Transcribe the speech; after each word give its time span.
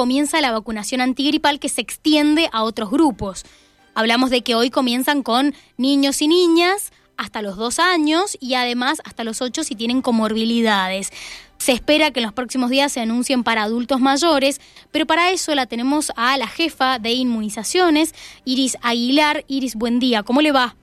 comienza 0.00 0.40
la 0.40 0.50
vacunación 0.50 1.02
antigripal 1.02 1.60
que 1.60 1.68
se 1.68 1.82
extiende 1.82 2.48
a 2.54 2.62
otros 2.62 2.90
grupos. 2.90 3.44
Hablamos 3.94 4.30
de 4.30 4.40
que 4.40 4.54
hoy 4.54 4.70
comienzan 4.70 5.22
con 5.22 5.52
niños 5.76 6.22
y 6.22 6.26
niñas 6.26 6.90
hasta 7.18 7.42
los 7.42 7.58
dos 7.58 7.78
años 7.78 8.38
y 8.40 8.54
además 8.54 9.02
hasta 9.04 9.24
los 9.24 9.42
ocho 9.42 9.62
si 9.62 9.74
tienen 9.74 10.00
comorbilidades. 10.00 11.10
Se 11.58 11.72
espera 11.72 12.12
que 12.12 12.20
en 12.20 12.24
los 12.24 12.32
próximos 12.32 12.70
días 12.70 12.92
se 12.92 13.02
anuncien 13.02 13.44
para 13.44 13.64
adultos 13.64 14.00
mayores, 14.00 14.62
pero 14.90 15.04
para 15.04 15.32
eso 15.32 15.54
la 15.54 15.66
tenemos 15.66 16.12
a 16.16 16.38
la 16.38 16.46
jefa 16.46 16.98
de 16.98 17.10
inmunizaciones, 17.12 18.14
Iris 18.46 18.78
Aguilar. 18.80 19.44
Iris, 19.48 19.74
buen 19.74 19.98
día, 19.98 20.22
¿cómo 20.22 20.40
le 20.40 20.50
va? 20.50 20.76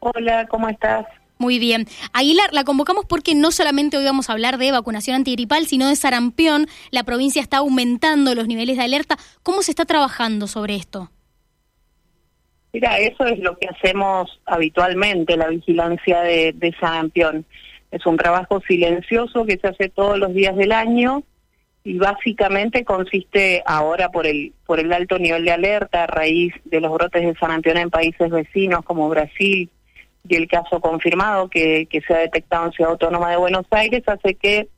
Hola, 0.00 0.48
¿cómo 0.48 0.68
estás? 0.68 1.06
Muy 1.38 1.58
bien. 1.58 1.86
Aguilar, 2.12 2.52
la 2.52 2.64
convocamos 2.64 3.04
porque 3.06 3.34
no 3.34 3.50
solamente 3.50 3.96
hoy 3.96 4.04
vamos 4.04 4.30
a 4.30 4.32
hablar 4.32 4.58
de 4.58 4.72
vacunación 4.72 5.16
antigripal, 5.16 5.66
sino 5.66 5.88
de 5.88 5.96
sarampión. 5.96 6.66
La 6.90 7.02
provincia 7.02 7.42
está 7.42 7.58
aumentando 7.58 8.34
los 8.34 8.46
niveles 8.46 8.76
de 8.76 8.84
alerta. 8.84 9.16
¿Cómo 9.42 9.62
se 9.62 9.72
está 9.72 9.84
trabajando 9.84 10.46
sobre 10.46 10.76
esto? 10.76 11.10
Mira, 12.72 12.98
eso 12.98 13.26
es 13.26 13.38
lo 13.38 13.56
que 13.58 13.68
hacemos 13.68 14.40
habitualmente, 14.46 15.36
la 15.36 15.48
vigilancia 15.48 16.20
de, 16.22 16.52
de 16.52 16.74
sarampión. 16.80 17.44
Es 17.90 18.04
un 18.06 18.16
trabajo 18.16 18.60
silencioso 18.66 19.44
que 19.44 19.58
se 19.58 19.68
hace 19.68 19.88
todos 19.88 20.18
los 20.18 20.34
días 20.34 20.56
del 20.56 20.72
año 20.72 21.22
y 21.84 21.98
básicamente 21.98 22.84
consiste 22.84 23.62
ahora 23.66 24.08
por 24.08 24.26
el 24.26 24.54
por 24.66 24.80
el 24.80 24.92
alto 24.92 25.18
nivel 25.18 25.44
de 25.44 25.52
alerta 25.52 26.04
a 26.04 26.06
raíz 26.06 26.54
de 26.64 26.80
los 26.80 26.90
brotes 26.90 27.22
de 27.22 27.34
sarampión 27.34 27.76
en 27.76 27.90
países 27.90 28.30
vecinos 28.30 28.84
como 28.84 29.08
Brasil 29.08 29.70
y 30.28 30.36
el 30.36 30.48
caso 30.48 30.80
confirmado 30.80 31.48
que, 31.48 31.86
que 31.86 32.00
se 32.00 32.14
ha 32.14 32.18
detectado 32.18 32.66
en 32.66 32.72
Ciudad 32.72 32.92
Autónoma 32.92 33.30
de 33.30 33.36
Buenos 33.36 33.66
Aires 33.70 34.02
hace 34.06 34.34
que 34.34 34.68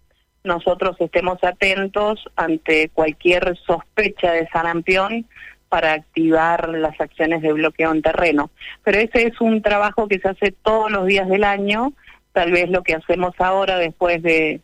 nosotros 0.44 0.96
estemos 1.00 1.42
atentos 1.42 2.24
ante 2.36 2.88
cualquier 2.90 3.56
sospecha 3.66 4.32
de 4.32 4.48
sarampión 4.48 5.26
para 5.68 5.92
activar 5.92 6.68
las 6.68 7.00
acciones 7.00 7.42
de 7.42 7.52
bloqueo 7.52 7.92
en 7.92 8.02
terreno. 8.02 8.50
Pero 8.84 8.98
ese 8.98 9.26
es 9.26 9.40
un 9.40 9.62
trabajo 9.62 10.06
que 10.06 10.20
se 10.20 10.28
hace 10.28 10.52
todos 10.52 10.90
los 10.90 11.06
días 11.06 11.28
del 11.28 11.44
año 11.44 11.92
tal 12.36 12.52
vez 12.52 12.68
lo 12.68 12.82
que 12.82 12.94
hacemos 12.94 13.34
ahora 13.38 13.78
después 13.78 14.22
de, 14.22 14.60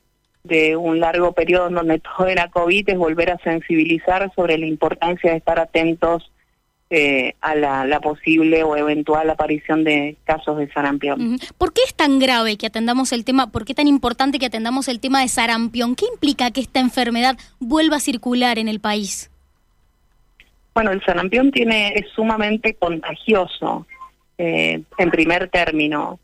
un 0.77 1.01
largo 1.01 1.33
periodo 1.33 1.69
en 1.69 1.75
donde 1.75 2.01
todo 2.01 2.27
era 2.27 2.49
COVID 2.49 2.91
es 2.91 2.99
volver 2.99 3.31
a 3.31 3.39
sensibilizar 3.39 4.31
sobre 4.34 4.59
la 4.59 4.67
importancia 4.67 5.31
de 5.31 5.39
estar 5.39 5.59
atentos 5.59 6.31
eh, 6.95 7.37
a 7.41 7.55
la, 7.55 8.01
posible 8.01 8.62
o 8.65 8.77
eventual 8.77 9.31
aparición 9.31 9.83
de 9.83 10.17
casos 10.25 10.59
de 10.59 10.71
sarampión. 10.73 11.39
¿Por 11.57 11.73
qué 11.73 11.81
es 11.87 11.95
tan 11.95 12.19
grave 12.19 12.59
que 12.59 12.67
atendamos 12.67 13.12
el 13.12 13.25
tema, 13.25 13.51
por 13.51 13.65
qué 13.65 13.73
tan 13.73 13.89
importante 13.89 14.39
que 14.39 14.45
atendamos 14.45 14.89
el 14.89 15.01
tema 15.01 15.23
de 15.23 15.29
sarampión? 15.29 15.97
¿Qué 15.97 16.05
implica 16.12 16.51
que 16.51 16.61
esta 16.61 16.81
enfermedad 16.81 17.39
vuelva 17.61 17.97
a 17.97 18.01
circular 18.01 18.59
en 18.59 18.69
el 18.69 18.79
país? 18.79 19.31
Bueno, 20.75 20.91
el 20.91 21.03
sarampión 21.03 21.51
tiene, 21.51 21.95
es 21.95 22.11
sumamente 22.15 22.75
contagioso 22.75 23.87
eh, 24.37 24.83
en 24.99 25.11
primer 25.11 25.49
término 25.49 26.19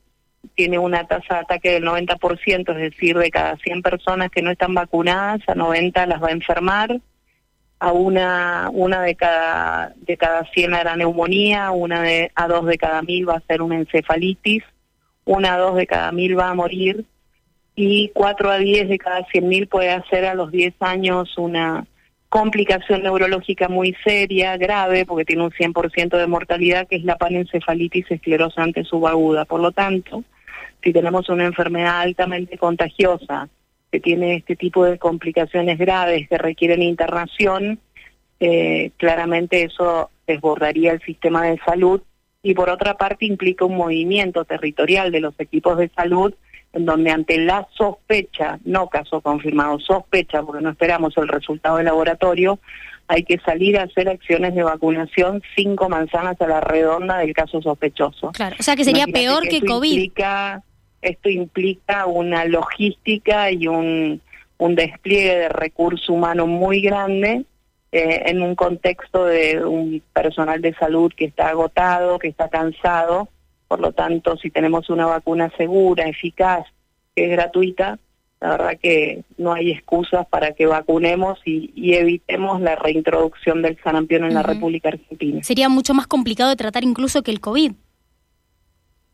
tiene 0.55 0.78
una 0.78 1.05
tasa 1.05 1.36
de 1.36 1.41
ataque 1.41 1.70
del 1.70 1.84
90%, 1.84 2.70
es 2.72 2.77
decir, 2.77 3.16
de 3.16 3.30
cada 3.30 3.56
100 3.56 3.80
personas 3.80 4.30
que 4.30 4.42
no 4.42 4.50
están 4.50 4.75
vacunadas, 4.75 5.41
a 5.47 5.55
90 5.55 6.05
las 6.05 6.22
va 6.22 6.28
a 6.28 6.32
enfermar, 6.32 7.00
a 7.80 7.92
una 7.92 8.70
una 8.72 9.02
de 9.02 9.14
cada 9.14 9.94
de 9.96 10.16
cada 10.16 10.44
100 10.52 10.74
hará 10.74 10.96
neumonía, 10.96 11.70
una 11.70 12.02
de 12.02 12.30
a 12.34 12.48
dos 12.48 12.66
de 12.66 12.78
cada 12.78 13.02
mil 13.02 13.28
va 13.28 13.36
a 13.36 13.46
ser 13.46 13.62
una 13.62 13.76
encefalitis, 13.76 14.64
una 15.24 15.54
a 15.54 15.58
dos 15.58 15.76
de 15.76 15.86
cada 15.86 16.12
mil 16.12 16.38
va 16.38 16.50
a 16.50 16.54
morir 16.54 17.04
y 17.80 18.10
4 18.12 18.50
a 18.50 18.58
10 18.58 18.88
de 18.88 18.98
cada 18.98 19.24
100 19.26 19.48
mil 19.48 19.68
puede 19.68 19.90
hacer 19.90 20.24
a 20.24 20.34
los 20.34 20.50
10 20.50 20.74
años 20.80 21.38
una 21.38 21.86
complicación 22.28 23.04
neurológica 23.04 23.68
muy 23.68 23.94
seria, 24.02 24.56
grave, 24.56 25.06
porque 25.06 25.24
tiene 25.24 25.44
un 25.44 25.52
100% 25.52 26.18
de 26.18 26.26
mortalidad, 26.26 26.88
que 26.88 26.96
es 26.96 27.04
la 27.04 27.16
panencefalitis 27.16 28.10
esclerosante 28.10 28.82
subaguda. 28.82 29.44
Por 29.44 29.60
lo 29.60 29.70
tanto, 29.70 30.24
si 30.82 30.92
tenemos 30.92 31.28
una 31.28 31.44
enfermedad 31.44 32.00
altamente 32.00 32.58
contagiosa, 32.58 33.48
que 33.91 34.00
tiene 34.00 34.37
este 34.37 34.56
tipo 34.56 34.84
de 34.84 34.99
complicaciones 34.99 35.78
graves 35.78 36.28
que 36.28 36.38
requieren 36.38 36.82
internación, 36.82 37.78
eh, 38.41 38.93
claramente 38.97 39.62
eso 39.65 40.10
desbordaría 40.26 40.93
el 40.93 41.00
sistema 41.00 41.44
de 41.44 41.59
salud 41.65 42.03
y 42.43 42.54
por 42.54 42.71
otra 42.71 42.94
parte 42.94 43.27
implica 43.27 43.65
un 43.65 43.77
movimiento 43.77 44.44
territorial 44.44 45.10
de 45.10 45.21
los 45.21 45.38
equipos 45.41 45.78
de 45.78 45.88
salud 45.88 46.34
en 46.72 46.84
donde 46.84 47.10
ante 47.10 47.38
la 47.38 47.66
sospecha, 47.77 48.59
no 48.65 48.88
caso 48.88 49.21
confirmado, 49.21 49.78
sospecha, 49.81 50.43
porque 50.43 50.62
no 50.62 50.71
esperamos 50.71 51.16
el 51.16 51.27
resultado 51.27 51.78
del 51.78 51.87
laboratorio, 51.87 52.59
hay 53.09 53.22
que 53.25 53.38
salir 53.38 53.78
a 53.78 53.84
hacer 53.84 54.09
acciones 54.09 54.54
de 54.54 54.62
vacunación 54.62 55.43
cinco 55.56 55.88
manzanas 55.88 56.38
a 56.41 56.47
la 56.47 56.60
redonda 56.60 57.19
del 57.19 57.32
caso 57.32 57.62
sospechoso. 57.62 58.32
Claro, 58.32 58.56
o 58.60 58.62
sea 58.62 58.77
que 58.77 58.84
sería 58.84 59.06
peor 59.06 59.48
que, 59.48 59.62
COVID. 59.62 60.12
Esto 61.03 61.28
implica 61.28 62.06
una 62.06 62.44
logística 62.44 63.50
y 63.50 63.69
un, 63.69 64.20
un 64.59 64.75
despliegue 64.75 65.36
de 65.36 65.48
recurso 65.48 66.12
humano 66.12 66.47
muy 66.47 66.81
grande 66.81 67.44
eh, 67.92 68.22
en 68.26 68.42
un 68.42 68.54
contexto 68.54 69.25
de 69.25 69.64
un 69.64 70.03
personal 70.12 70.60
de 70.60 70.75
salud 70.75 71.12
que 71.16 71.26
está 71.26 71.48
agotado, 71.48 72.19
que 72.19 72.28
está 72.28 72.48
cansado 72.48 73.28
por 73.69 73.81
lo 73.81 73.92
tanto, 73.92 74.36
si 74.38 74.50
tenemos 74.50 74.88
una 74.88 75.04
vacuna 75.04 75.53
segura, 75.56 76.09
eficaz, 76.09 76.64
que 77.15 77.26
es 77.26 77.30
gratuita, 77.30 77.98
la 78.41 78.50
verdad 78.50 78.78
que 78.80 79.25
no 79.36 79.53
hay 79.53 79.72
excusas 79.72 80.26
para 80.26 80.53
que 80.53 80.66
vacunemos 80.66 81.38
y, 81.44 81.92
evitemos 81.92 82.60
la 82.60 82.76
reintroducción 82.76 83.60
del 83.62 83.76
sarampión 83.82 84.25
en 84.25 84.34
la 84.34 84.42
República 84.42 84.88
Argentina. 84.88 85.42
Sería 85.42 85.69
mucho 85.69 85.92
más 85.92 86.06
complicado 86.06 86.50
de 86.50 86.56
tratar 86.56 86.82
incluso 86.82 87.22
que 87.22 87.30
el 87.30 87.41
COVID. 87.41 87.72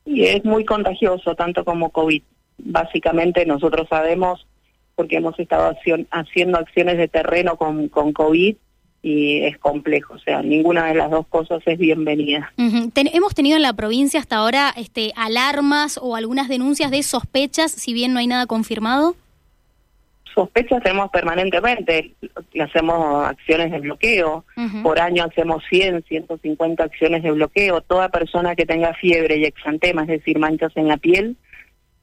Y 0.04 0.24
es 0.24 0.44
muy 0.44 0.64
contagioso, 0.64 1.34
tanto 1.34 1.64
como 1.64 1.90
COVID. 1.90 2.22
Básicamente 2.58 3.46
nosotros 3.46 3.88
sabemos, 3.88 4.46
porque 4.94 5.16
hemos 5.16 5.38
estado 5.38 5.76
haciendo 6.10 6.58
acciones 6.58 6.98
de 6.98 7.08
terreno 7.08 7.56
con, 7.56 7.88
con 7.88 8.12
COVID, 8.12 8.56
y 9.04 9.44
es 9.44 9.58
complejo, 9.58 10.14
o 10.14 10.18
sea, 10.18 10.40
ninguna 10.40 10.86
de 10.86 10.94
las 10.94 11.10
dos 11.10 11.26
cosas 11.26 11.62
es 11.66 11.78
bienvenida. 11.78 12.54
hemos 13.12 13.34
tenido 13.34 13.56
en 13.56 13.62
la 13.62 13.74
provincia 13.74 14.18
hasta 14.18 14.36
ahora 14.36 14.72
este, 14.78 15.12
alarmas 15.14 16.00
o 16.00 16.16
algunas 16.16 16.48
denuncias 16.48 16.90
de 16.90 17.02
sospechas, 17.02 17.70
si 17.70 17.92
bien 17.92 18.14
no 18.14 18.18
hay 18.18 18.26
nada 18.26 18.46
confirmado. 18.46 19.14
Sospechas 20.34 20.82
tenemos 20.82 21.10
permanentemente, 21.10 22.12
hacemos 22.60 23.24
acciones 23.26 23.70
de 23.70 23.78
bloqueo, 23.78 24.44
por 24.82 24.98
año 24.98 25.24
hacemos 25.24 25.62
100, 25.70 26.02
150 26.08 26.82
acciones 26.82 27.22
de 27.22 27.30
bloqueo, 27.30 27.80
toda 27.82 28.08
persona 28.08 28.56
que 28.56 28.66
tenga 28.66 28.94
fiebre 28.94 29.36
y 29.36 29.44
exantema, 29.44 30.02
es 30.02 30.08
decir, 30.08 30.38
manchas 30.40 30.72
en 30.76 30.88
la 30.88 30.96
piel, 30.96 31.36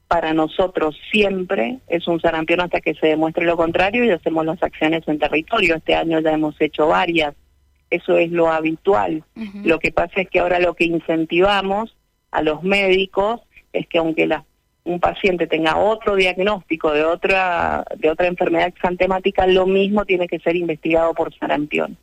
para 0.08 0.32
nosotros 0.34 0.94
siempre 1.10 1.78
es 1.88 2.06
un 2.06 2.20
sarampión 2.20 2.60
hasta 2.60 2.80
que 2.80 2.94
se 2.94 3.06
demuestre 3.06 3.44
lo 3.44 3.56
contrario 3.56 4.04
y 4.04 4.10
hacemos 4.10 4.44
las 4.44 4.62
acciones 4.62 5.02
en 5.06 5.18
territorio. 5.18 5.76
Este 5.76 5.94
año 5.94 6.20
ya 6.20 6.32
hemos 6.32 6.58
hecho 6.60 6.86
varias, 6.88 7.34
eso 7.88 8.18
es 8.18 8.30
lo 8.30 8.50
habitual. 8.50 9.24
Lo 9.64 9.78
que 9.78 9.90
pasa 9.90 10.22
es 10.22 10.28
que 10.28 10.40
ahora 10.40 10.58
lo 10.58 10.74
que 10.74 10.84
incentivamos 10.84 11.96
a 12.30 12.42
los 12.42 12.62
médicos 12.62 13.40
es 13.72 13.86
que 13.88 13.98
aunque 13.98 14.26
la, 14.26 14.44
un 14.84 15.00
paciente 15.00 15.46
tenga 15.46 15.76
otro 15.76 16.16
diagnóstico 16.16 16.92
de 16.92 17.04
otra, 17.04 17.84
de 17.96 18.10
otra 18.10 18.26
enfermedad 18.26 18.68
exantemática, 18.68 19.46
lo 19.46 19.66
mismo 19.66 20.04
tiene 20.04 20.26
que 20.26 20.40
ser 20.40 20.56
investigado 20.56 21.14
por 21.14 21.34
sarampión. 21.34 21.96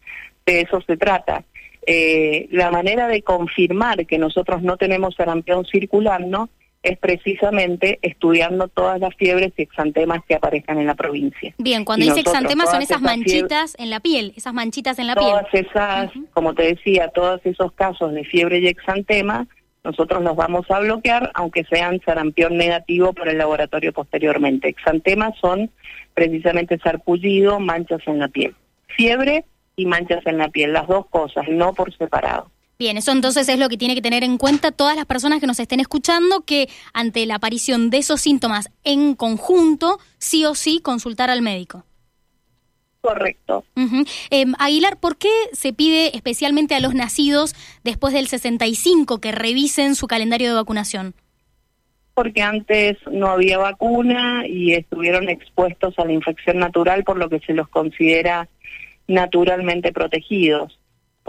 De 0.46 0.62
eso 0.62 0.82
se 0.82 0.98
trata. 0.98 1.44
Eh, 1.86 2.48
la 2.52 2.72
manera 2.72 3.08
de 3.08 3.22
confirmar 3.22 4.06
que 4.06 4.18
nosotros 4.18 4.62
no 4.62 4.78
tenemos 4.78 5.16
sarampión 5.16 5.66
circulando 5.66 6.50
es 6.82 6.98
precisamente 6.98 8.00
estudiando 8.02 8.70
todas 8.70 9.00
las 9.02 9.14
fiebres 9.16 9.52
y 9.58 9.64
exantemas 9.64 10.24
que 10.26 10.36
aparezcan 10.36 10.80
en 10.80 10.88
la 10.88 10.96
provincia. 10.96 11.54
Bien, 11.58 11.84
cuando 11.84 12.06
dice 12.06 12.22
exantemas 12.22 12.72
son 12.72 12.82
esas 12.82 13.02
manchitas 13.02 13.76
en 13.78 13.90
la 13.90 14.00
piel, 14.00 14.34
esas 14.38 14.54
manchitas 14.54 14.98
en 15.00 15.08
la 15.08 15.16
piel. 15.16 15.30
Todas 15.30 15.54
esas, 15.54 16.12
como 16.32 16.54
te 16.54 16.64
decía, 16.64 17.10
todos 17.10 17.42
esos 17.44 17.74
casos 17.74 18.14
de 18.14 18.24
fiebre 18.24 18.60
y 18.60 18.68
exantema, 18.68 19.48
nosotros 19.84 20.24
los 20.24 20.36
vamos 20.36 20.70
a 20.70 20.80
bloquear, 20.80 21.32
aunque 21.34 21.64
sean 21.66 22.02
sarampión 22.06 22.58
negativo 22.58 23.14
por 23.14 23.30
el 23.30 23.38
laboratorio 23.38 23.94
posteriormente. 23.94 24.70
Exantemas 24.70 25.38
son 25.40 25.72
precisamente 26.14 26.78
sarpullido, 26.80 27.60
manchas 27.60 28.02
en 28.06 28.20
la 28.20 28.28
piel. 28.28 28.56
Fiebre 28.88 29.46
y 29.76 29.86
manchas 29.86 30.26
en 30.26 30.38
la 30.38 30.50
piel, 30.50 30.74
las 30.74 30.88
dos 30.88 31.06
cosas, 31.08 31.46
no 31.48 31.74
por 31.74 31.96
separado. 31.96 32.52
Bien, 32.78 32.98
eso 32.98 33.12
entonces 33.12 33.50
es 33.50 33.60
lo 33.60 33.68
que 33.68 33.78
tiene 33.78 33.96
que 33.96 34.02
tener 34.02 34.24
en 34.24 34.38
cuenta 34.38 34.72
todas 34.72 34.96
las 34.96 35.06
personas 35.06 35.42
que 35.42 35.48
nos 35.48 35.60
estén 35.60 35.82
escuchando, 35.82 36.42
que 36.42 36.70
ante 36.94 37.26
la 37.26 37.36
aparición 37.36 37.90
de 37.90 37.98
esos 37.98 38.22
síntomas 38.22 38.70
en 38.86 39.16
conjunto, 39.16 40.00
sí 40.18 40.46
o 40.46 40.56
sí 40.56 40.80
consultar 40.82 41.30
al 41.30 41.42
médico. 41.42 41.84
Correcto. 43.02 43.64
Em, 44.30 44.54
Aguilar, 44.60 45.00
¿por 45.00 45.18
qué 45.18 45.30
se 45.54 45.72
pide 45.72 46.16
especialmente 46.16 46.76
a 46.76 46.80
los 46.80 46.94
nacidos 46.94 47.56
después 47.84 48.14
del 48.14 48.28
65 48.28 49.20
que 49.20 49.32
revisen 49.32 49.96
su 49.96 50.08
calendario 50.08 50.50
de 50.50 50.56
vacunación? 50.56 51.14
Porque 52.14 52.42
antes 52.42 52.98
no 53.10 53.28
había 53.28 53.58
vacuna 53.58 54.46
y 54.46 54.74
estuvieron 54.74 55.30
expuestos 55.30 55.98
a 55.98 56.06
la 56.06 56.12
infección 56.12 56.58
natural, 56.58 57.06
por 57.06 57.18
lo 57.18 57.30
que 57.30 57.40
se 57.40 57.54
los 57.54 57.70
considera 57.70 58.50
naturalmente 59.08 59.94
protegidos. 59.94 60.79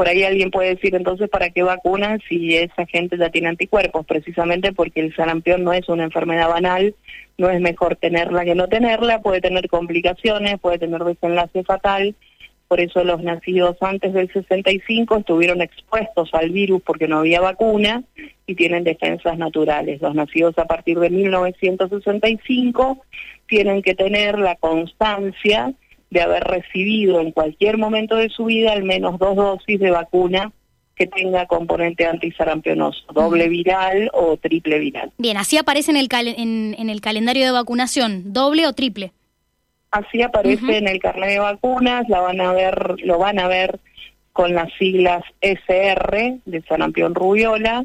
Por 0.01 0.09
ahí 0.09 0.23
alguien 0.23 0.51
puede 0.51 0.77
decir 0.77 0.95
entonces, 0.95 1.29
¿para 1.29 1.51
qué 1.51 1.63
vacunan 1.63 2.23
si 2.27 2.57
esa 2.57 2.87
gente 2.87 3.19
ya 3.19 3.29
tiene 3.29 3.49
anticuerpos? 3.49 4.07
Precisamente 4.07 4.73
porque 4.73 5.01
el 5.01 5.15
sarampión 5.15 5.63
no 5.63 5.75
es 5.75 5.87
una 5.91 6.05
enfermedad 6.05 6.49
banal, 6.49 6.95
no 7.37 7.51
es 7.51 7.61
mejor 7.61 7.97
tenerla 7.97 8.47
que 8.47 8.55
no 8.55 8.67
tenerla, 8.67 9.21
puede 9.21 9.43
tener 9.43 9.69
complicaciones, 9.69 10.59
puede 10.59 10.79
tener 10.79 11.05
desenlace 11.05 11.65
fatal. 11.65 12.15
Por 12.67 12.81
eso 12.81 13.05
los 13.05 13.23
nacidos 13.23 13.77
antes 13.83 14.15
del 14.15 14.33
65 14.33 15.19
estuvieron 15.19 15.61
expuestos 15.61 16.31
al 16.33 16.49
virus 16.49 16.81
porque 16.81 17.07
no 17.07 17.19
había 17.19 17.43
vacuna 17.43 18.03
y 18.47 18.55
tienen 18.55 18.85
defensas 18.85 19.37
naturales. 19.37 20.01
Los 20.01 20.15
nacidos 20.15 20.57
a 20.57 20.65
partir 20.65 20.99
de 20.99 21.11
1965 21.11 23.05
tienen 23.47 23.83
que 23.83 23.95
tener 23.95 24.39
la 24.39 24.55
constancia 24.55 25.75
de 26.11 26.21
haber 26.21 26.45
recibido 26.45 27.21
en 27.21 27.31
cualquier 27.31 27.79
momento 27.79 28.17
de 28.17 28.29
su 28.29 28.47
vida 28.47 28.73
al 28.73 28.83
menos 28.83 29.19
dos 29.19 29.37
dosis 29.37 29.79
de 29.79 29.91
vacuna 29.91 30.53
que 30.97 31.07
tenga 31.07 31.47
componente 31.47 32.05
antisarampionoso, 32.05 33.01
doble 33.15 33.49
viral 33.49 34.11
o 34.13 34.37
triple 34.37 34.79
viral. 34.79 35.13
Bien, 35.17 35.39
así 35.39 35.57
aparece 35.57 35.93
en 35.93 35.97
el, 35.97 36.09
en, 36.13 36.91
el 36.91 37.01
calendario 37.01 37.47
de 37.47 37.53
vacunación, 37.53 38.35
doble 38.35 38.67
o 38.67 38.75
triple. 38.75 39.13
Así 39.91 40.21
aparece 40.21 40.77
en 40.77 40.89
el 40.89 41.01
carnet 41.01 41.31
de 41.31 41.39
vacunas, 41.39 42.07
la 42.09 42.21
van 42.21 42.41
a 42.41 42.53
ver, 42.53 42.97
lo 43.03 43.19
van 43.19 43.39
a 43.39 43.49
ver 43.49 43.81
con 44.33 44.55
las 44.55 44.71
siglas 44.79 45.23
SR 45.41 46.39
de 46.45 46.63
sarampión 46.69 47.15
rubiola 47.15 47.85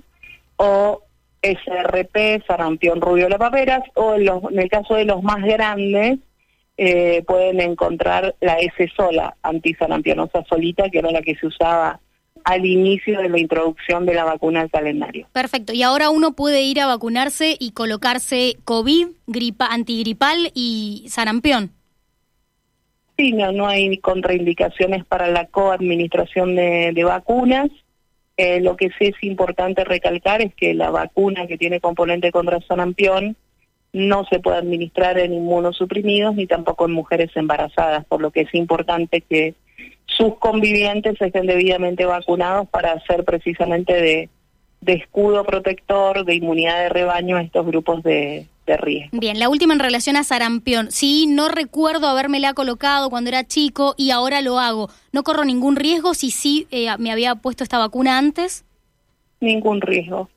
o 0.57 1.01
SRP, 1.41 2.45
sarampión 2.45 2.99
rubiola 2.99 3.37
paperas, 3.37 3.83
o 3.93 4.15
en, 4.15 4.27
en 4.27 4.59
el 4.59 4.69
caso 4.69 4.95
de 4.95 5.05
los 5.05 5.23
más 5.23 5.41
grandes, 5.41 6.19
eh, 6.77 7.23
pueden 7.25 7.61
encontrar 7.61 8.35
la 8.41 8.55
S 8.55 8.89
sola, 8.95 9.35
antisarampionosa 9.41 10.43
solita, 10.49 10.89
que 10.89 10.99
era 10.99 11.11
la 11.11 11.21
que 11.21 11.35
se 11.35 11.47
usaba 11.47 11.99
al 12.43 12.65
inicio 12.65 13.19
de 13.19 13.29
la 13.29 13.39
introducción 13.39 14.05
de 14.05 14.13
la 14.13 14.23
vacuna 14.23 14.61
al 14.61 14.69
calendario. 14.69 15.27
Perfecto. 15.31 15.73
Y 15.73 15.81
ahora 15.81 16.09
uno 16.09 16.33
puede 16.33 16.61
ir 16.61 16.79
a 16.79 16.85
vacunarse 16.85 17.55
y 17.59 17.71
colocarse 17.71 18.57
COVID, 18.65 19.07
gripa, 19.25 19.67
antigripal 19.67 20.51
y 20.53 21.05
sarampión. 21.07 21.71
Sí, 23.17 23.31
no, 23.31 23.51
no 23.51 23.67
hay 23.67 23.97
contraindicaciones 23.97 25.05
para 25.05 25.27
la 25.27 25.47
coadministración 25.47 26.55
de, 26.55 26.91
de 26.93 27.03
vacunas. 27.03 27.69
Eh, 28.37 28.59
lo 28.59 28.75
que 28.75 28.89
sí 28.99 29.05
es 29.05 29.23
importante 29.23 29.85
recalcar 29.85 30.41
es 30.41 30.53
que 30.53 30.73
la 30.73 30.89
vacuna 30.89 31.47
que 31.47 31.57
tiene 31.57 31.79
componente 31.79 32.31
contra 32.31 32.59
sarampión 32.61 33.37
no 33.95 34.25
se 34.25 34.41
puede 34.41 34.57
administrar 34.57 35.17
en 35.17 35.33
inmunosuprimidos 35.33 36.35
ni 36.35 36.47
tampoco 36.47 36.85
en 36.85 36.91
mujeres 36.91 37.31
embarazadas, 37.35 38.03
por 38.05 38.21
lo 38.21 38.29
que 38.29 38.41
es 38.41 38.53
importante 38.53 39.21
que 39.21 39.55
sus 40.05 40.37
convivientes 40.37 41.19
estén 41.21 41.47
debidamente 41.47 42.05
vacunados 42.05 42.67
para 42.67 42.91
hacer 42.91 43.23
precisamente 43.23 43.93
de, 43.93 44.29
escudo 44.85 45.45
protector, 45.45 46.25
de 46.25 46.35
inmunidad 46.35 46.83
de 46.83 46.89
rebaño 46.89 47.37
a 47.37 47.41
estos 47.41 47.65
grupos 47.65 48.03
de, 48.03 48.47
riesgo. 48.67 49.17
Bien, 49.17 49.39
la 49.39 49.47
última 49.47 49.73
en 49.73 49.79
relación 49.79 50.17
a 50.17 50.25
sarampión. 50.25 50.91
Sí, 50.91 51.25
no 51.27 51.47
recuerdo 51.47 52.07
habérmela 52.07 52.53
colocado 52.53 53.09
cuando 53.09 53.29
era 53.29 53.47
chico 53.47 53.93
y 53.95 54.11
ahora 54.11 54.41
lo 54.41 54.59
hago. 54.59 54.89
¿No 55.13 55.23
corro 55.23 55.45
ningún 55.45 55.77
riesgo 55.77 56.15
si 56.15 56.31
sí 56.31 56.67
eh, 56.71 56.87
me 56.97 57.11
había 57.11 57.35
puesto 57.35 57.63
esta 57.63 57.77
vacuna 57.77 58.17
antes? 58.17 58.65
Ningún 59.39 59.79
riesgo. 59.79 60.29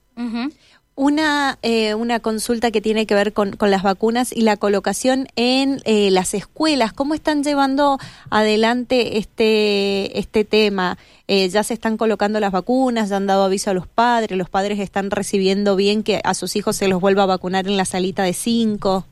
Una, 1.00 1.60
eh, 1.62 1.94
una 1.94 2.18
consulta 2.18 2.72
que 2.72 2.80
tiene 2.80 3.06
que 3.06 3.14
ver 3.14 3.32
con, 3.32 3.52
con, 3.52 3.70
las 3.70 3.84
vacunas 3.84 4.32
y 4.32 4.40
la 4.40 4.56
colocación 4.56 5.28
en 5.36 5.78
eh, 5.84 6.10
las 6.10 6.34
escuelas. 6.34 6.92
¿Cómo 6.92 7.14
están 7.14 7.44
llevando 7.44 7.98
adelante 8.30 9.16
este, 9.16 10.18
este 10.18 10.44
tema? 10.44 10.98
Eh, 11.28 11.50
¿Ya 11.50 11.62
se 11.62 11.74
están 11.74 11.98
colocando 11.98 12.40
las 12.40 12.50
vacunas? 12.50 13.10
¿Ya 13.10 13.16
han 13.16 13.28
dado 13.28 13.44
aviso 13.44 13.70
a 13.70 13.74
los 13.74 13.86
padres? 13.86 14.36
¿Los 14.36 14.50
padres 14.50 14.80
están 14.80 15.12
recibiendo 15.12 15.76
bien 15.76 16.02
que 16.02 16.20
a 16.24 16.34
sus 16.34 16.56
hijos 16.56 16.74
se 16.74 16.88
los 16.88 17.00
vuelva 17.00 17.22
a 17.22 17.26
vacunar 17.26 17.68
en 17.68 17.76
la 17.76 17.84
salita 17.84 18.24
de 18.24 18.32
cinco? 18.32 19.06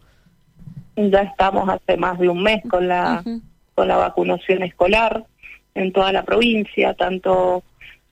Ya 0.96 1.20
estamos 1.20 1.68
hace 1.68 1.96
más 1.96 2.18
de 2.18 2.28
un 2.28 2.42
mes 2.42 2.64
con 2.68 2.88
la, 2.88 3.22
con 3.76 3.86
la 3.86 3.96
vacunación 3.96 4.64
escolar 4.64 5.24
en 5.76 5.92
toda 5.92 6.10
la 6.10 6.24
provincia, 6.24 6.94
tanto 6.94 7.62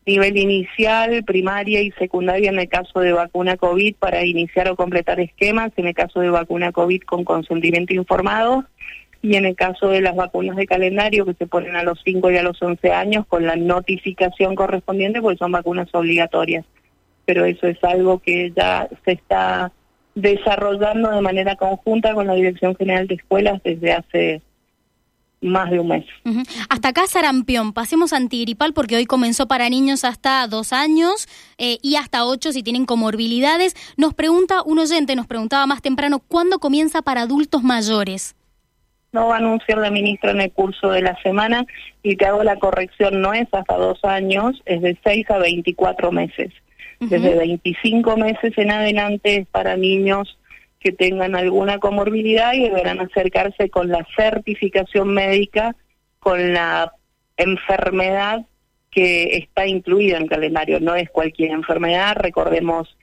nivel 0.07 0.37
inicial, 0.37 1.25
primaria 1.25 1.81
y 1.81 1.91
secundaria 1.93 2.51
en 2.51 2.59
el 2.59 2.69
caso 2.69 3.01
de 3.01 3.13
vacuna 3.13 3.57
COVID 3.57 3.97
para 3.97 4.25
iniciar 4.25 4.69
o 4.69 4.77
completar 4.77 5.21
esquemas, 5.21 5.73
en 5.77 5.87
el 5.87 5.95
caso 5.95 6.21
de 6.21 6.31
vacuna 6.31 6.73
COVID 6.73 7.03
con 7.03 7.25
consentimiento 7.25 7.95
informado 7.95 8.65
y 9.23 9.37
en 9.37 9.47
el 9.47 9.57
caso 9.57 9.89
de 9.89 10.03
las 10.03 10.15
vacunas 10.15 10.57
de 10.57 10.67
calendario 10.67 11.25
que 11.25 11.33
se 11.33 11.47
ponen 11.47 11.77
a 11.77 11.83
los 11.83 11.99
5 12.05 12.31
y 12.31 12.37
a 12.37 12.43
los 12.43 12.61
11 12.61 12.93
años 12.93 13.25
con 13.27 13.47
la 13.47 13.57
notificación 13.57 14.55
correspondiente 14.55 15.23
porque 15.23 15.39
son 15.39 15.53
vacunas 15.53 15.89
obligatorias. 15.95 16.67
Pero 17.25 17.47
eso 17.47 17.67
es 17.67 17.83
algo 17.83 18.19
que 18.19 18.53
ya 18.55 18.87
se 19.07 19.13
está 19.13 19.73
desarrollando 20.15 21.11
de 21.11 21.23
manera 21.23 21.57
conjunta 21.57 22.13
con 22.13 22.27
la 22.27 22.35
Dirección 22.35 22.77
General 22.77 23.07
de 23.07 23.15
Escuelas 23.15 23.63
desde 23.65 23.93
hace 23.93 24.43
más 25.45 25.71
de 25.71 25.79
un 25.79 25.89
mes. 25.89 26.05
Hasta 26.69 26.89
acá 26.89 27.07
sarampión, 27.07 27.73
pasemos 27.73 28.13
antigripal 28.13 28.73
porque 28.73 28.97
hoy 28.97 29.05
comenzó 29.05 29.47
para 29.47 29.69
niños 29.69 30.05
hasta 30.05 30.47
dos 30.49 30.73
años 30.73 31.29
eh, 31.59 31.79
y 31.83 31.97
hasta 31.97 32.25
ocho 32.25 32.53
si 32.53 32.63
tienen 32.63 32.87
comorbilidades. 32.87 33.77
Nos 33.97 34.15
pregunta 34.15 34.63
un 34.65 34.79
oyente, 34.79 35.15
nos 35.15 35.27
preguntaba 35.27 35.67
más 35.67 35.83
temprano, 35.83 36.19
¿cuándo 36.19 36.59
comienza 36.59 37.03
para 37.03 37.23
adultos 37.23 37.63
mayores? 37.63 38.35
No 39.13 39.29
va 39.29 39.37
a 39.37 39.39
anunciar 39.39 39.79
la 39.79 39.91
ministra 39.91 40.33
en 40.33 40.41
el 40.41 40.51
curso 40.51 40.91
de 40.91 41.03
la 41.03 41.17
semana 41.23 41.65
y 42.03 42.17
te 42.17 42.27
hago 42.27 42.43
la 42.43 42.59
corrección, 42.59 43.21
no 43.21 43.33
es 43.33 43.47
hasta 43.53 43.77
dos 43.77 44.03
años, 44.03 44.61
es 44.67 44.83
de 44.83 44.99
seis 45.05 45.31
a 45.31 45.39
veinticuatro 45.39 46.11
meses. 46.11 46.53
Desde 47.01 47.37
veinticinco 47.37 48.17
meses 48.17 48.57
en 48.57 48.71
adelante 48.71 49.37
es 49.37 49.47
para 49.49 49.77
niños 49.77 50.39
que 50.85 50.93
tengan 50.93 51.35
alguna 51.35 51.79
comorbilidad 51.79 52.53
y 52.53 52.65
deberán 52.65 53.01
acercarse 53.01 53.71
con 53.71 53.89
la 53.89 54.07
certificación 54.15 55.15
médica, 55.15 55.75
con 56.21 56.53
la 56.53 56.93
enfermedad 57.39 58.45
que 58.91 59.39
está 59.39 59.67
incluida 59.67 60.19
en 60.19 60.25
el 60.25 60.29
calendario. 60.29 60.81
No 60.81 60.95
es 60.95 61.09
cualquier 61.09 61.53
enfermedad. 61.53 62.17
Recordemos 62.17 62.99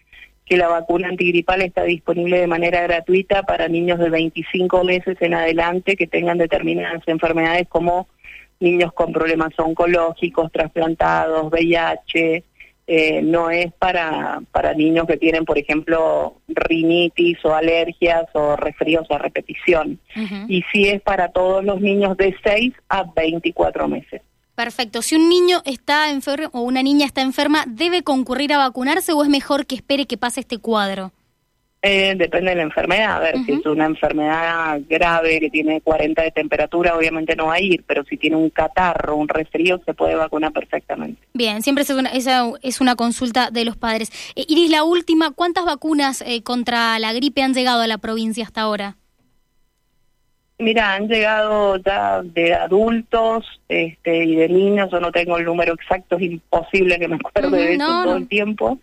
que 0.45 0.57
la 0.57 0.67
vacuna 0.67 1.07
antigripal 1.07 1.63
está 1.63 1.83
disponible 1.83 2.39
de 2.39 2.45
manera 2.45 2.83
gratuita 2.83 3.41
para 3.43 3.67
niños 3.67 3.97
de 3.97 4.11
25 4.11 4.83
meses 4.83 5.17
en 5.19 5.33
adelante 5.33 5.95
que 5.95 6.05
tengan 6.05 6.37
determinadas 6.37 7.01
enfermedades 7.07 7.67
como 7.67 8.07
niños 8.59 8.93
con 8.93 9.11
problemas 9.11 9.57
oncológicos, 9.57 10.51
trasplantados, 10.51 11.51
VIH, 11.51 12.43
eh, 12.93 13.21
no 13.21 13.49
es 13.49 13.71
para, 13.71 14.41
para 14.51 14.73
niños 14.73 15.07
que 15.07 15.15
tienen, 15.15 15.45
por 15.45 15.57
ejemplo, 15.57 16.41
rinitis 16.49 17.37
o 17.45 17.55
alergias 17.55 18.25
o 18.33 18.57
resfríos 18.57 19.09
a 19.09 19.17
repetición. 19.17 19.97
Y 20.49 20.61
sí 20.73 20.89
es 20.89 21.01
para 21.01 21.29
todos 21.29 21.63
los 21.63 21.79
niños 21.79 22.17
de 22.17 22.35
6 22.43 22.73
a 22.89 23.05
24 23.15 23.87
meses. 23.87 24.21
Perfecto. 24.55 25.01
Si 25.01 25.15
un 25.15 25.29
niño 25.29 25.61
está 25.63 26.09
enfermo 26.09 26.49
o 26.51 26.63
una 26.63 26.83
niña 26.83 27.05
está 27.05 27.21
enferma, 27.21 27.63
¿debe 27.65 28.03
concurrir 28.03 28.51
a 28.51 28.57
vacunarse 28.57 29.13
o 29.13 29.23
es 29.23 29.29
mejor 29.29 29.65
que 29.65 29.75
espere 29.75 30.05
que 30.05 30.17
pase 30.17 30.41
este 30.41 30.57
cuadro? 30.57 31.13
Eh, 31.83 32.13
depende 32.15 32.51
de 32.51 32.57
la 32.57 32.61
enfermedad. 32.61 33.17
A 33.17 33.19
ver, 33.19 33.35
si 33.43 33.53
es 33.53 33.65
una 33.65 33.85
enfermedad 33.85 34.79
grave 34.87 35.39
que 35.39 35.49
tiene 35.49 35.81
40 35.81 36.21
de 36.21 36.31
temperatura, 36.31 36.95
obviamente 36.95 37.35
no 37.35 37.47
va 37.47 37.55
a 37.55 37.59
ir, 37.59 37.83
pero 37.87 38.03
si 38.03 38.17
tiene 38.17 38.35
un 38.35 38.51
catarro, 38.51 39.15
un 39.15 39.27
resfrío, 39.27 39.81
se 39.83 39.95
puede 39.95 40.13
vacunar 40.13 40.51
perfectamente. 40.51 41.19
Bien, 41.33 41.63
siempre 41.63 41.83
esa 41.83 42.51
es 42.61 42.81
una 42.81 42.95
consulta 42.95 43.49
de 43.49 43.65
los 43.65 43.77
padres. 43.77 44.11
Eh, 44.35 44.45
Iris, 44.47 44.69
la 44.69 44.83
última, 44.83 45.31
¿cuántas 45.31 45.65
vacunas 45.65 46.21
eh, 46.21 46.43
contra 46.43 46.99
la 46.99 47.13
gripe 47.13 47.41
han 47.41 47.55
llegado 47.55 47.81
a 47.81 47.87
la 47.87 47.97
provincia 47.97 48.43
hasta 48.43 48.61
ahora? 48.61 48.97
Mira, 50.59 50.93
han 50.93 51.07
llegado 51.07 51.77
ya 51.77 52.21
de 52.21 52.53
adultos 52.53 53.59
este, 53.67 54.23
y 54.23 54.35
de 54.35 54.47
niños, 54.47 54.91
yo 54.91 54.99
no 54.99 55.11
tengo 55.11 55.39
el 55.39 55.45
número 55.45 55.73
exacto, 55.73 56.17
es 56.17 56.21
imposible 56.21 56.99
que 56.99 57.07
me 57.07 57.15
acuerde 57.15 57.49
de 57.49 57.73
eso 57.73 58.03
todo 58.03 58.17
el 58.17 58.27
tiempo. 58.27 58.77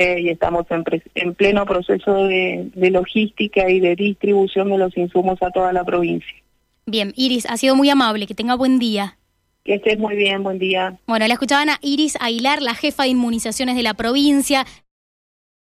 Eh, 0.00 0.20
y 0.20 0.28
estamos 0.28 0.64
en, 0.70 0.84
en 1.16 1.34
pleno 1.34 1.66
proceso 1.66 2.14
de, 2.14 2.70
de, 2.72 2.90
logística 2.90 3.68
y 3.68 3.80
de 3.80 3.96
distribución 3.96 4.70
de 4.70 4.78
los 4.78 4.96
insumos 4.96 5.42
a 5.42 5.50
toda 5.50 5.72
la 5.72 5.82
provincia. 5.82 6.36
Bien, 6.86 7.12
Iris, 7.16 7.46
ha 7.46 7.56
sido 7.56 7.74
muy 7.74 7.90
amable, 7.90 8.28
que 8.28 8.34
tenga 8.36 8.54
buen 8.54 8.78
día. 8.78 9.18
Que 9.64 9.74
estés 9.74 9.98
muy 9.98 10.14
bien, 10.14 10.44
buen 10.44 10.60
día. 10.60 10.96
Bueno, 11.08 11.26
la 11.26 11.32
escuchaban 11.34 11.68
a 11.68 11.80
Iris 11.82 12.16
Aguilar, 12.20 12.62
la 12.62 12.74
jefa 12.74 13.02
de 13.02 13.08
inmunizaciones 13.08 13.74
de 13.74 13.82
la 13.82 13.94
provincia. 13.94 14.66